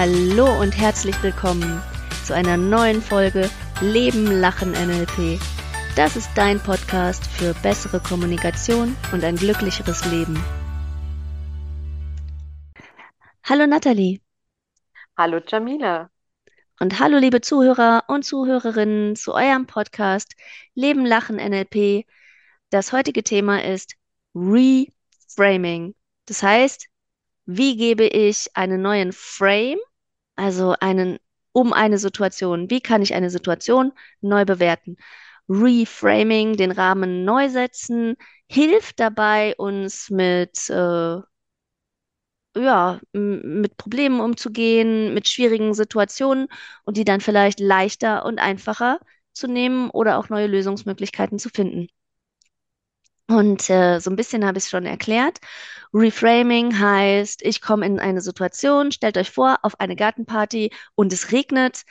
[0.00, 1.82] Hallo und herzlich willkommen
[2.24, 3.50] zu einer neuen Folge
[3.80, 5.40] Leben, Lachen, NLP.
[5.96, 10.40] Das ist dein Podcast für bessere Kommunikation und ein glücklicheres Leben.
[13.42, 14.20] Hallo Nathalie.
[15.16, 16.10] Hallo Jamila.
[16.78, 20.36] Und hallo liebe Zuhörer und Zuhörerinnen zu eurem Podcast
[20.76, 22.06] Leben, Lachen, NLP.
[22.70, 23.96] Das heutige Thema ist
[24.32, 25.96] Reframing.
[26.26, 26.86] Das heißt,
[27.46, 29.78] wie gebe ich einen neuen Frame,
[30.38, 31.18] also einen
[31.52, 34.96] um eine Situation, wie kann ich eine Situation neu bewerten?
[35.48, 38.16] Reframing, den Rahmen neu setzen,
[38.48, 41.20] hilft dabei, uns mit, äh,
[42.56, 46.48] ja, mit Problemen umzugehen, mit schwierigen Situationen
[46.84, 49.00] und die dann vielleicht leichter und einfacher
[49.32, 51.88] zu nehmen oder auch neue Lösungsmöglichkeiten zu finden.
[53.30, 55.38] Und äh, so ein bisschen habe ich es schon erklärt.
[55.92, 61.30] Reframing heißt, ich komme in eine Situation, stellt euch vor, auf eine Gartenparty und es
[61.30, 61.82] regnet.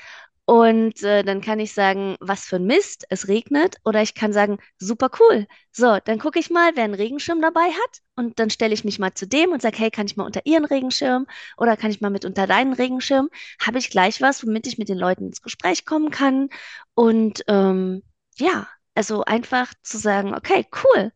[0.46, 3.76] Und äh, dann kann ich sagen, was für ein Mist, es regnet.
[3.86, 5.46] Oder ich kann sagen, super cool.
[5.72, 8.02] So, dann gucke ich mal, wer einen Regenschirm dabei hat.
[8.16, 10.42] Und dann stelle ich mich mal zu dem und sage, hey, kann ich mal unter
[10.46, 13.30] ihren Regenschirm oder kann ich mal mit unter deinen Regenschirm?
[13.62, 16.50] Habe ich gleich was, womit ich mit den Leuten ins Gespräch kommen kann.
[16.96, 18.02] Und ähm,
[18.38, 21.12] ja, also einfach zu sagen, okay, cool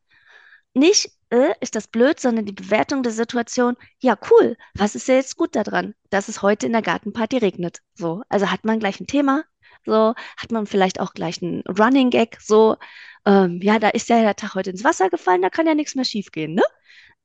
[0.73, 5.15] nicht, äh, ist das blöd, sondern die Bewertung der Situation, ja, cool, was ist ja
[5.15, 7.79] jetzt gut daran, dass es heute in der Gartenparty regnet?
[7.95, 9.43] So, also hat man gleich ein Thema,
[9.85, 12.77] so, hat man vielleicht auch gleich einen Running Gag, so,
[13.25, 15.95] ähm, ja, da ist ja der Tag heute ins Wasser gefallen, da kann ja nichts
[15.95, 16.63] mehr schiefgehen, ne?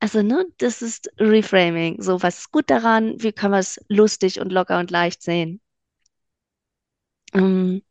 [0.01, 2.03] Also, ne, das ist Reframing.
[2.03, 3.15] So, was ist gut daran?
[3.19, 5.61] Wie können wir es lustig und locker und leicht sehen?
[7.33, 7.83] Ähm,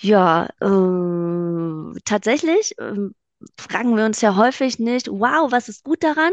[0.00, 3.14] ja, äh, tatsächlich, ähm,
[3.58, 6.32] fragen wir uns ja häufig nicht, wow, was ist gut daran,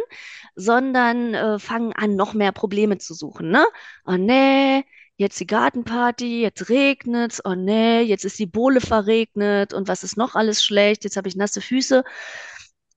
[0.56, 3.50] sondern äh, fangen an, noch mehr Probleme zu suchen.
[3.50, 3.66] Ne?
[4.06, 4.84] Oh nee,
[5.18, 10.18] jetzt die Gartenparty, jetzt regnet's, oh nee, jetzt ist die Bohle verregnet und was ist
[10.18, 12.04] noch alles schlecht, jetzt habe ich nasse Füße.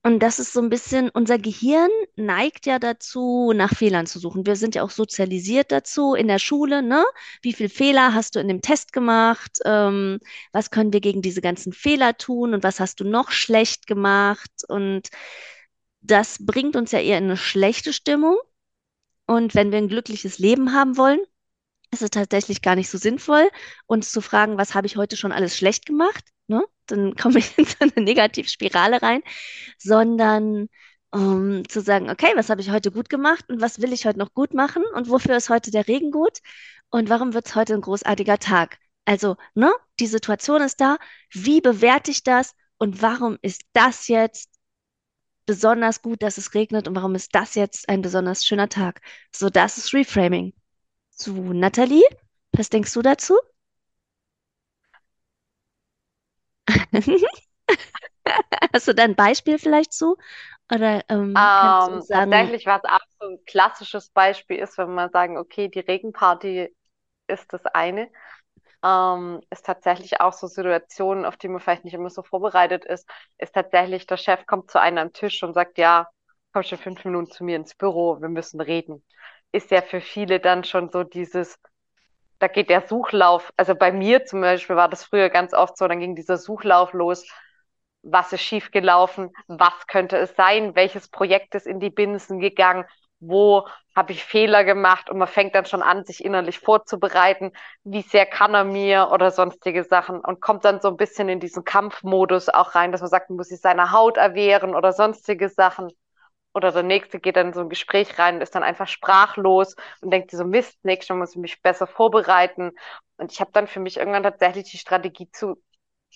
[0.03, 4.47] Und das ist so ein bisschen, unser Gehirn neigt ja dazu, nach Fehlern zu suchen.
[4.47, 7.05] Wir sind ja auch sozialisiert dazu in der Schule, ne?
[7.43, 9.59] Wie viele Fehler hast du in dem Test gemacht?
[9.63, 10.19] Ähm,
[10.53, 12.55] was können wir gegen diese ganzen Fehler tun?
[12.55, 14.49] Und was hast du noch schlecht gemacht?
[14.67, 15.09] Und
[16.01, 18.37] das bringt uns ja eher in eine schlechte Stimmung.
[19.27, 21.19] Und wenn wir ein glückliches Leben haben wollen,
[21.91, 23.49] ist es tatsächlich gar nicht so sinnvoll,
[23.85, 26.25] uns zu fragen, was habe ich heute schon alles schlecht gemacht?
[26.87, 29.21] Dann komme ich in so eine Negativspirale rein,
[29.77, 30.69] sondern
[31.11, 34.05] um ähm, zu sagen, okay, was habe ich heute gut gemacht und was will ich
[34.05, 36.39] heute noch gut machen und wofür ist heute der Regen gut
[36.89, 38.77] und warum wird es heute ein großartiger Tag?
[39.05, 40.97] Also, ne, die Situation ist da,
[41.31, 44.49] wie bewerte ich das und warum ist das jetzt
[45.45, 49.01] besonders gut, dass es regnet und warum ist das jetzt ein besonders schöner Tag?
[49.35, 50.53] So, das ist Reframing.
[51.11, 52.03] So, Nathalie,
[52.53, 53.35] was denkst du dazu?
[58.73, 60.17] Hast du da ein Beispiel vielleicht zu?
[60.73, 64.93] Oder ähm, kannst du Ähm, sagen, tatsächlich, was auch so ein klassisches Beispiel ist, wenn
[64.95, 66.75] wir sagen, okay, die Regenparty
[67.27, 68.09] ist das eine,
[68.83, 73.09] ähm, ist tatsächlich auch so Situationen, auf die man vielleicht nicht immer so vorbereitet ist,
[73.39, 76.09] ist tatsächlich, der Chef kommt zu einem am Tisch und sagt, ja,
[76.53, 79.05] komm schon fünf Minuten zu mir ins Büro, wir müssen reden.
[79.53, 81.57] Ist ja für viele dann schon so dieses,
[82.41, 85.87] da geht der Suchlauf, also bei mir zum Beispiel war das früher ganz oft so,
[85.87, 87.25] dann ging dieser Suchlauf los,
[88.03, 92.85] was ist schiefgelaufen, was könnte es sein, welches Projekt ist in die Binsen gegangen,
[93.19, 95.09] wo habe ich Fehler gemacht?
[95.09, 97.51] Und man fängt dann schon an, sich innerlich vorzubereiten,
[97.83, 99.09] wie sehr kann er mir?
[99.11, 100.19] Oder sonstige Sachen.
[100.21, 103.37] Und kommt dann so ein bisschen in diesen Kampfmodus auch rein, dass man sagt, man
[103.37, 105.91] muss sich seiner Haut erwehren oder sonstige Sachen.
[106.53, 109.75] Oder der Nächste geht dann in so ein Gespräch rein und ist dann einfach sprachlos
[110.01, 112.71] und denkt so, Mist, nächstes Mal muss ich mich besser vorbereiten.
[113.17, 115.61] Und ich habe dann für mich irgendwann tatsächlich die Strategie zu,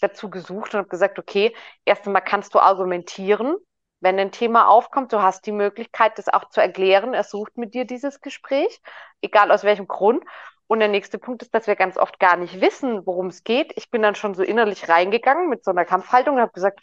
[0.02, 3.56] dazu gesucht und habe gesagt, okay, erst einmal kannst du argumentieren,
[4.02, 7.14] wenn ein Thema aufkommt, du hast die Möglichkeit, das auch zu erklären.
[7.14, 8.80] Er sucht mit dir dieses Gespräch,
[9.22, 10.24] egal aus welchem Grund.
[10.68, 13.72] Und der nächste Punkt ist, dass wir ganz oft gar nicht wissen, worum es geht.
[13.78, 16.82] Ich bin dann schon so innerlich reingegangen mit so einer Kampfhaltung und habe gesagt,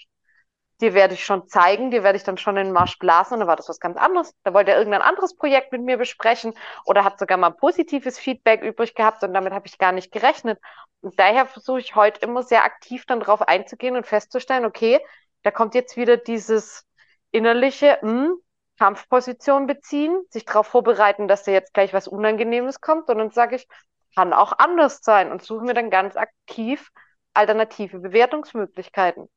[0.83, 3.35] dir werde ich schon zeigen, dir werde ich dann schon in den Marsch blasen.
[3.35, 4.35] Und dann war das was ganz anderes.
[4.45, 8.63] Da wollte er irgendein anderes Projekt mit mir besprechen oder hat sogar mal positives Feedback
[8.63, 10.61] übrig gehabt und damit habe ich gar nicht gerechnet.
[11.01, 15.01] Und daher versuche ich heute immer sehr aktiv dann drauf einzugehen und festzustellen, okay,
[15.43, 16.87] da kommt jetzt wieder dieses
[17.31, 18.35] innerliche mh, hm,
[18.79, 23.09] Kampfposition beziehen, sich darauf vorbereiten, dass da jetzt gleich was Unangenehmes kommt.
[23.09, 23.67] Und dann sage ich,
[24.15, 26.91] kann auch anders sein und suche mir dann ganz aktiv
[27.35, 29.29] alternative Bewertungsmöglichkeiten.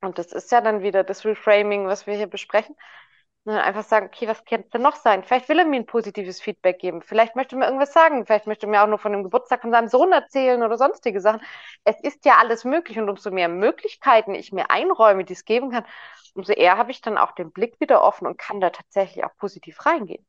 [0.00, 2.74] Und das ist ja dann wieder das Reframing, was wir hier besprechen.
[3.44, 5.24] Und dann einfach sagen, okay, was könnte denn noch sein?
[5.24, 7.00] Vielleicht will er mir ein positives Feedback geben.
[7.00, 8.26] Vielleicht möchte er mir irgendwas sagen.
[8.26, 11.20] Vielleicht möchte er mir auch nur von dem Geburtstag von seinem Sohn erzählen oder sonstige
[11.20, 11.40] Sachen.
[11.84, 12.98] Es ist ja alles möglich.
[12.98, 15.86] Und umso mehr Möglichkeiten ich mir einräume, die es geben kann,
[16.34, 19.34] umso eher habe ich dann auch den Blick wieder offen und kann da tatsächlich auch
[19.36, 20.24] positiv reingehen.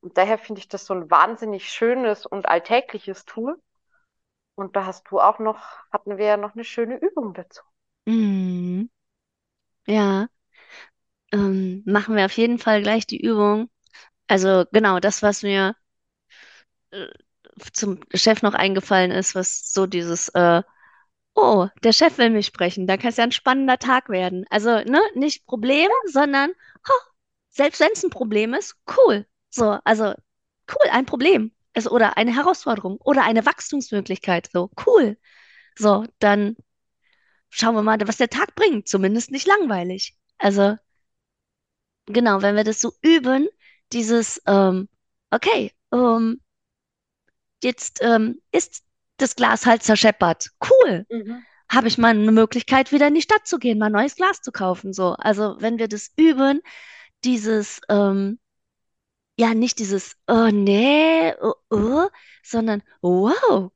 [0.00, 3.60] Und daher finde ich das so ein wahnsinnig schönes und alltägliches Tool.
[4.54, 5.58] Und da hast du auch noch,
[5.92, 7.62] hatten wir ja noch eine schöne Übung dazu.
[8.06, 8.90] Mhm.
[9.90, 10.28] Ja,
[11.32, 13.68] ähm, machen wir auf jeden Fall gleich die Übung.
[14.28, 15.76] Also genau das, was mir
[16.90, 17.06] äh,
[17.72, 20.62] zum Chef noch eingefallen ist, was so dieses, äh,
[21.34, 24.46] oh, der Chef will mich sprechen, da kann es ja ein spannender Tag werden.
[24.50, 26.50] Also, ne, nicht Problem, sondern,
[26.88, 26.92] ho,
[27.50, 29.26] selbst wenn es ein Problem ist, cool.
[29.50, 30.06] So, also,
[30.70, 31.52] cool, ein Problem.
[31.74, 34.50] Also, oder eine Herausforderung oder eine Wachstumsmöglichkeit.
[34.52, 35.18] So, cool.
[35.78, 36.56] So, dann
[37.50, 38.88] schauen wir mal, was der Tag bringt.
[38.88, 40.16] Zumindest nicht langweilig.
[40.38, 40.76] Also,
[42.06, 43.48] genau, wenn wir das so üben,
[43.92, 44.88] dieses, ähm,
[45.30, 46.40] okay, ähm,
[47.62, 48.84] jetzt ähm, ist
[49.18, 50.50] das Glas halt zerscheppert.
[50.60, 51.06] Cool.
[51.10, 51.42] Mhm.
[51.68, 54.50] Habe ich mal eine Möglichkeit, wieder in die Stadt zu gehen, mal neues Glas zu
[54.50, 54.92] kaufen.
[54.92, 56.62] So, also wenn wir das üben,
[57.24, 58.38] dieses, ähm,
[59.38, 62.08] ja, nicht dieses, oh nee, oh, oh,
[62.42, 63.70] sondern wow,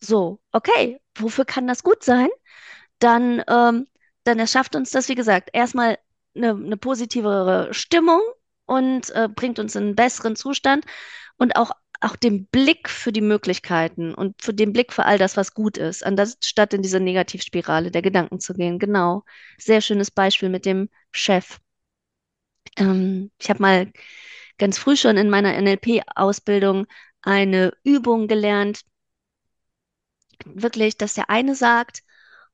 [0.00, 2.28] so, okay, wofür kann das gut sein?
[3.02, 3.86] Dann, ähm,
[4.24, 5.98] dann erschafft uns das, wie gesagt, erstmal
[6.36, 8.20] eine, eine positivere Stimmung
[8.66, 10.84] und äh, bringt uns in einen besseren Zustand
[11.36, 15.36] und auch, auch den Blick für die Möglichkeiten und für den Blick für all das,
[15.36, 18.78] was gut ist, anstatt in diese Negativspirale der Gedanken zu gehen.
[18.78, 19.24] Genau.
[19.58, 21.58] Sehr schönes Beispiel mit dem Chef.
[22.76, 23.92] Ähm, ich habe mal
[24.58, 26.86] ganz früh schon in meiner NLP-Ausbildung
[27.22, 28.82] eine Übung gelernt,
[30.44, 32.02] wirklich, dass der eine sagt,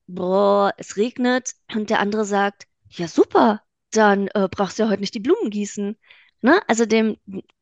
[0.09, 3.61] boah, es regnet und der andere sagt, ja super,
[3.91, 5.97] dann äh, brauchst du ja heute nicht die Blumen gießen.
[6.41, 6.61] Ne?
[6.67, 7.17] Also dem,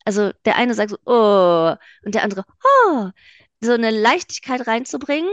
[0.05, 3.09] also der eine sagt so, oh, und der andere, oh,
[3.61, 5.31] so eine Leichtigkeit reinzubringen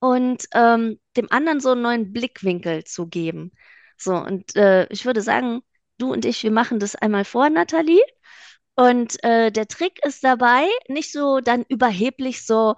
[0.00, 3.52] und ähm, dem anderen so einen neuen Blickwinkel zu geben.
[3.96, 5.62] So, und äh, ich würde sagen,
[5.98, 8.02] du und ich, wir machen das einmal vor, Nathalie.
[8.76, 12.74] Und äh, der Trick ist dabei, nicht so dann überheblich so,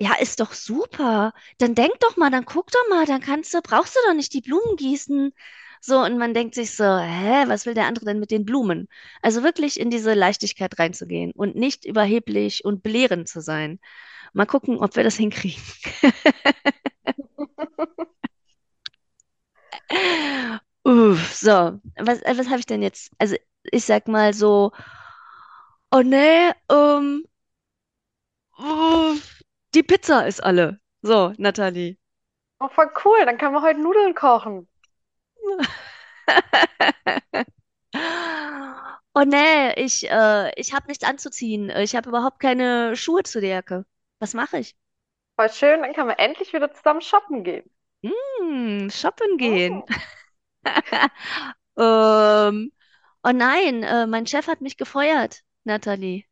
[0.00, 1.32] ja, ist doch super.
[1.58, 4.32] Dann denk doch mal, dann guck doch mal, dann kannst du, brauchst du doch nicht
[4.32, 5.32] die Blumen gießen.
[5.80, 8.88] So, und man denkt sich so, hä, was will der andere denn mit den Blumen?
[9.22, 13.78] Also wirklich in diese Leichtigkeit reinzugehen und nicht überheblich und belehrend zu sein.
[14.34, 15.62] Mal gucken, ob wir das hinkriegen.
[20.84, 23.10] Uff, so, was, äh, was habe ich denn jetzt?
[23.18, 24.72] Also, ich sag mal so,
[25.92, 27.24] oh nee, ähm,
[28.58, 29.37] uff,
[29.78, 30.80] die Pizza ist alle.
[31.02, 31.98] So, Nathalie.
[32.58, 33.24] Oh, voll cool.
[33.24, 34.68] Dann können wir heute Nudeln kochen.
[39.14, 41.70] Oh nee, ich, äh, ich habe nichts anzuziehen.
[41.70, 43.84] Ich habe überhaupt keine Schuhe zu der Jacke.
[44.20, 44.76] Was mache ich?
[45.34, 45.82] Voll schön.
[45.82, 47.68] Dann können wir endlich wieder zusammen shoppen gehen.
[48.04, 49.82] Hm, shoppen gehen.
[49.82, 49.86] Oh.
[51.80, 52.72] Ähm,
[53.22, 56.24] oh nein, äh, mein Chef hat mich gefeuert, Nathalie.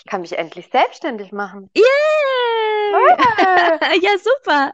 [0.00, 1.68] Ich kann mich endlich selbstständig machen.
[1.74, 1.82] Yay!
[4.02, 4.72] Ja, super.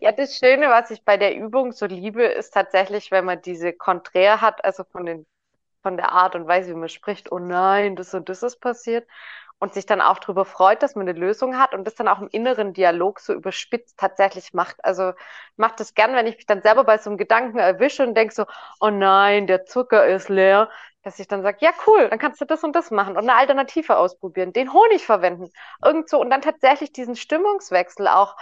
[0.00, 3.72] Ja, das Schöne, was ich bei der Übung so liebe, ist tatsächlich, wenn man diese
[3.72, 5.26] Konträr hat, also von den,
[5.82, 9.06] von der Art und Weise, wie man spricht, oh nein, das und das ist passiert,
[9.60, 12.20] und sich dann auch darüber freut, dass man eine Lösung hat und das dann auch
[12.20, 14.76] im inneren Dialog so überspitzt tatsächlich macht.
[14.84, 18.06] Also ich mache das gern, wenn ich mich dann selber bei so einem Gedanken erwische
[18.06, 18.44] und denke so,
[18.80, 20.70] oh nein, der Zucker ist leer,
[21.02, 23.34] dass ich dann sage, ja cool, dann kannst du das und das machen und eine
[23.34, 25.50] Alternative ausprobieren, den Honig verwenden,
[25.84, 28.36] irgend so und dann tatsächlich diesen Stimmungswechsel auch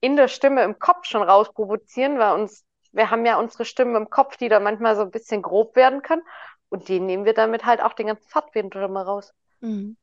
[0.00, 4.10] in der Stimme im Kopf schon rausprovozieren, weil uns, wir haben ja unsere Stimme im
[4.10, 6.20] Kopf, die da manchmal so ein bisschen grob werden kann
[6.68, 9.32] und die nehmen wir damit halt auch den ganzen Fahrtwind mal raus.
[9.60, 9.96] Mhm.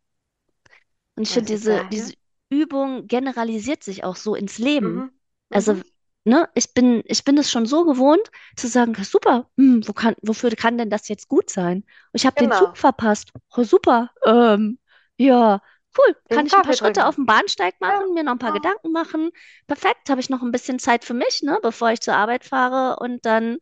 [1.15, 1.89] Und ich finde, Also diese, daher.
[1.91, 2.13] diese
[2.49, 5.05] Übung generalisiert sich auch so ins Leben.
[5.05, 5.11] Mhm.
[5.51, 5.83] Also, Mhm.
[6.25, 9.93] ne, ich bin, ich bin es schon so gewohnt, zu sagen, "Ja, super, hm, wo
[9.93, 11.85] kann, wofür kann denn das jetzt gut sein?
[12.13, 12.77] Ich habe den Zug Genau.
[12.77, 13.31] verpasst.
[13.55, 14.11] Oh, super.
[14.25, 14.79] Ähm,
[15.17, 15.61] ja,
[15.97, 16.15] cool.
[16.29, 17.15] Kann Den ich ein paar Kaffee Schritte auf trinken.
[17.15, 17.87] dem Bahnsteig Ja.
[17.99, 18.53] machen, mir noch ein paar Ja.
[18.53, 19.31] Gedanken machen.
[19.67, 22.97] Perfekt, habe ich noch ein bisschen Zeit für mich, ne, bevor ich zur Arbeit fahre
[22.99, 23.57] und dann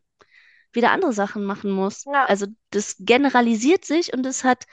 [0.72, 2.06] wieder andere Sachen machen muss.
[2.06, 2.26] Ja.
[2.26, 4.64] Also das generalisiert sich und es hat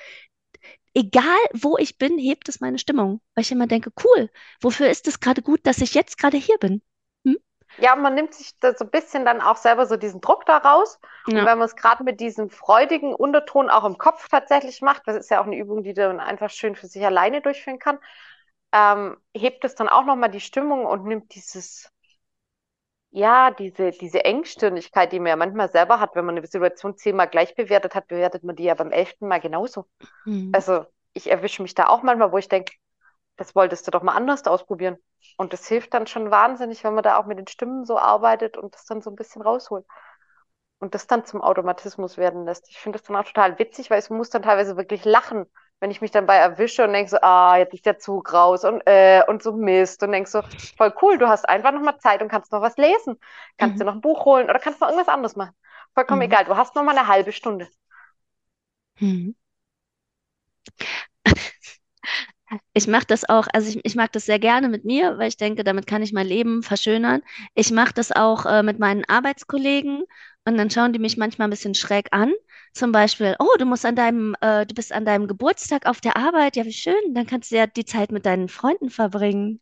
[0.94, 3.22] egal wo ich bin, hebt es meine Stimmung.
[3.36, 4.30] Weil ich immer denke, cool,
[4.62, 6.82] wofür ist es gerade gut, dass ich jetzt gerade hier bin?
[7.26, 7.38] Hm?
[7.78, 10.58] Ja, man nimmt sich da so ein bisschen dann auch selber so diesen Druck da
[10.58, 11.00] raus.
[11.34, 11.46] Und Ja.
[11.46, 15.30] wenn man es gerade mit diesem freudigen Unterton auch im Kopf tatsächlich macht, das ist
[15.32, 17.98] ja auch eine Übung, die man einfach schön für sich alleine durchführen kann,
[18.74, 21.92] ähm, hebt es dann auch nochmal die Stimmung und nimmt dieses
[23.12, 27.28] ja, diese, diese Engstirnigkeit, die man ja manchmal selber hat, wenn man eine Situation zehnmal
[27.28, 29.86] gleich bewertet hat, bewertet man die ja beim elften Mal genauso.
[30.26, 30.52] Mhm.
[30.54, 32.74] Also ich erwische mich da auch manchmal, wo ich denke,
[33.36, 34.98] das wolltest du doch mal anders ausprobieren.
[35.38, 38.56] Und das hilft dann schon wahnsinnig, wenn man da auch mit den Stimmen so arbeitet
[38.56, 39.86] und das dann so ein bisschen rausholt.
[40.80, 42.70] Und das dann zum Automatismus werden lässt.
[42.70, 45.46] Ich finde das dann auch total witzig, weil ich muss dann teilweise wirklich lachen,
[45.82, 48.66] wenn ich mich dann bei erwische und denke so, ah, jetzt ist der Zug raus
[48.66, 50.04] und, äh, und so Mist.
[50.04, 50.44] Und denk so,
[50.78, 53.20] voll cool, du hast einfach noch mal Zeit und kannst noch was lesen.
[53.58, 53.86] Kannst dir Mhm.
[53.86, 55.56] noch ein Buch holen oder kannst noch irgendwas anderes machen.
[55.96, 56.24] Vollkommen Mhm.
[56.24, 57.70] egal, du hast noch mal eine halbe Stunde.
[59.02, 59.34] Mhm.
[62.74, 65.38] Ich mache das auch, also ich, ich mag das sehr gerne mit mir, weil ich
[65.38, 67.22] denke, damit kann ich mein Leben verschönern.
[67.56, 70.04] Ich mache das auch äh, mit meinen Arbeitskollegen
[70.46, 72.34] und dann schauen die mich manchmal ein bisschen schräg an.
[72.74, 76.18] Zum Beispiel, oh, du musst an deinem, äh, du bist an deinem Geburtstag auf der
[76.18, 79.62] Arbeit, ja, wie schön, dann kannst du ja die Zeit mit deinen Freunden verbringen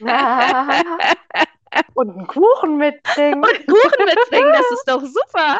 [1.94, 3.42] Und einen Kuchen mitbringen.
[3.42, 5.58] und Kuchen mitbringen, das ist doch super.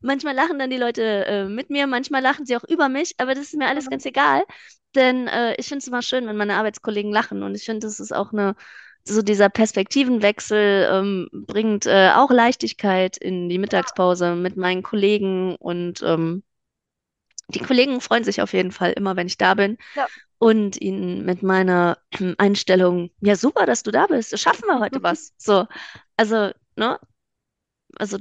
[0.00, 3.34] Manchmal lachen dann die Leute äh, mit mir, manchmal lachen sie auch über mich, aber
[3.34, 4.44] das ist mir alles ganz egal,
[4.94, 7.98] denn äh, ich finde es immer schön, wenn meine Arbeitskollegen lachen und ich finde, das
[7.98, 8.54] ist auch eine,
[9.08, 16.02] so dieser Perspektivenwechsel ähm, bringt äh, auch Leichtigkeit in die Mittagspause mit meinen Kollegen und
[16.02, 16.42] ähm,
[17.48, 20.06] die Kollegen freuen sich auf jeden Fall immer, wenn ich da bin Ja.
[20.38, 21.98] und ihnen mit meiner
[22.38, 25.32] Einstellung, ja super, dass du da bist, schaffen wir heute was.
[25.38, 25.66] So,
[26.16, 26.98] also, ne,
[27.96, 28.18] also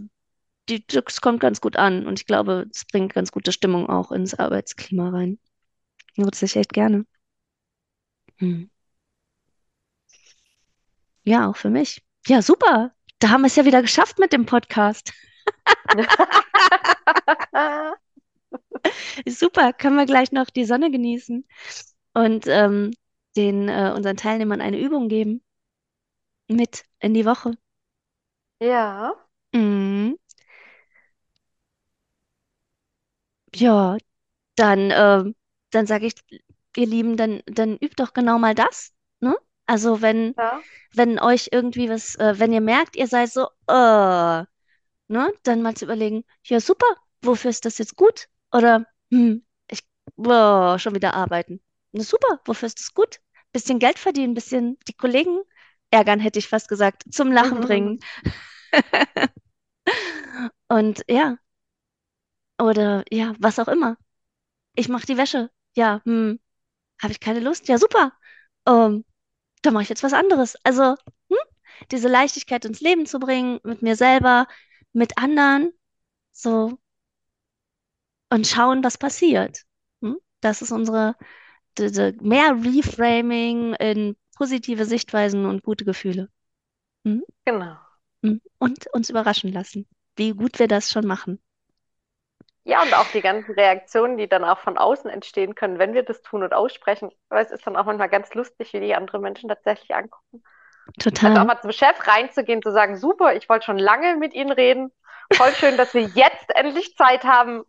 [0.70, 4.12] die, das kommt ganz gut an und ich glaube, es bringt ganz gute Stimmung auch
[4.12, 5.40] ins Arbeitsklima rein.
[6.18, 7.06] Nutze ich echt gerne.
[8.40, 8.70] Hm.
[11.28, 12.02] Ja, auch für mich.
[12.28, 12.92] Ja, super.
[13.20, 15.14] Da haben wir es ja wieder geschafft mit dem Podcast.
[19.28, 21.46] Super, können wir gleich noch die Sonne genießen
[22.14, 22.92] und ähm,
[23.36, 25.42] den äh, unseren Teilnehmern eine Übung geben
[26.50, 27.52] mit in die Woche.
[28.60, 29.16] Ja,
[29.54, 30.18] Mhm.
[33.56, 33.98] Ja,
[34.58, 35.36] dann, ähm,
[35.72, 36.16] dann sage ich,
[36.78, 38.94] ihr Lieben, dann, dann übt doch genau mal das?
[39.68, 40.62] Also wenn, ja.
[40.94, 44.44] wenn euch irgendwie was, äh, wenn ihr merkt, ihr seid so, äh,
[45.10, 46.88] ne, dann mal zu überlegen, ja super,
[47.22, 48.28] wofür ist das jetzt gut?
[48.52, 49.82] Oder, hm, ich,
[50.16, 51.62] boah, schon wieder arbeiten.
[51.92, 53.20] Na super, wofür ist das gut?
[53.52, 55.42] Bisschen Geld verdienen, bisschen die Kollegen
[55.92, 58.00] ärgern, hätte ich fast gesagt, zum Lachen bringen.
[60.70, 61.38] Und ja,
[62.60, 63.98] oder ja, was auch immer.
[64.76, 65.52] Ich mache die Wäsche.
[65.76, 66.40] Ja, hm,
[67.02, 67.68] habe ich keine Lust?
[67.68, 68.14] Ja, super.
[68.68, 69.06] Ähm,
[69.62, 70.56] dann mache ich jetzt was anderes.
[70.64, 70.96] Also,
[71.30, 71.38] hm,
[71.92, 74.48] diese Leichtigkeit ins Leben zu bringen, mit mir selber,
[74.94, 75.74] mit anderen,
[76.32, 76.78] so
[78.30, 79.64] und schauen, was passiert.
[80.02, 80.18] Hm?
[80.42, 81.16] Das ist unsere,
[81.78, 86.30] diese, mehr Reframing in positive Sichtweisen und gute Gefühle.
[87.06, 87.24] Hm?
[87.46, 87.78] Genau.
[88.24, 88.42] Hm?
[88.60, 91.40] Und uns überraschen lassen, wie gut wir das schon machen.
[92.68, 96.04] Ja, und auch die ganzen Reaktionen, die dann auch von außen entstehen können, wenn wir
[96.04, 97.12] das tun und aussprechen.
[97.30, 100.44] Weil es ist dann auch manchmal ganz lustig, wie die anderen Menschen tatsächlich angucken.
[100.86, 101.46] Also auch Total.
[101.46, 104.92] mal zum Chef reinzugehen, zu sagen, super, ich wollte schon lange mit Ihnen reden.
[105.34, 107.64] Voll schön, dass wir jetzt endlich Zeit haben.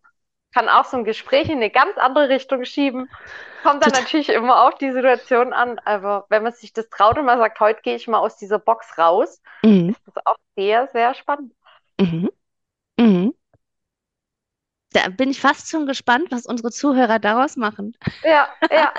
[0.53, 3.09] Kann auch so ein Gespräch in eine ganz andere Richtung schieben.
[3.63, 4.03] Kommt dann Total.
[4.03, 5.79] natürlich immer auf die Situation an.
[5.85, 8.59] Aber wenn man sich das traut und mal sagt, heute gehe ich mal aus dieser
[8.59, 9.91] Box raus, Mhm.
[9.91, 11.53] ist das auch sehr, sehr spannend.
[12.01, 12.31] Mhm.
[12.99, 13.35] Mhm.
[14.93, 17.97] Da bin ich fast schon gespannt, was unsere Zuhörer daraus machen.
[18.23, 18.93] Ja, ja.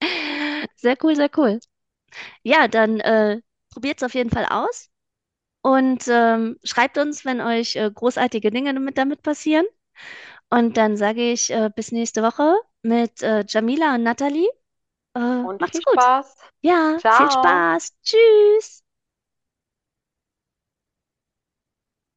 [0.76, 1.60] Sehr cool, sehr cool.
[2.44, 3.40] Ja, dann äh,
[3.72, 4.90] probiert es auf jeden Fall aus
[5.62, 9.66] und ähm, schreibt uns, wenn euch äh, großartige Dinge damit, damit passieren.
[10.50, 14.48] Und dann sage ich äh, bis nächste Woche mit äh, Jamila und Nathalie.
[15.14, 16.00] Äh, Und macht's viel gut.
[16.00, 16.36] Spaß.
[16.62, 17.30] Ja, viel Ciao.
[17.30, 17.92] Spaß.
[18.04, 18.81] Tschüss.